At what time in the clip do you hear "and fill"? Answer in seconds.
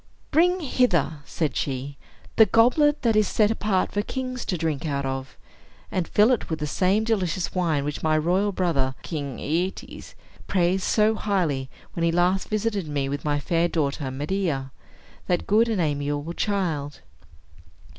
5.91-6.31